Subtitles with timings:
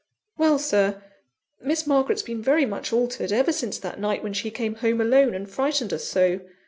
[0.35, 0.99] "Well, Sir,
[1.61, 5.35] Miss Margaret's been very much altered, ever since that night when she came home alone,
[5.35, 6.39] and frightened us so.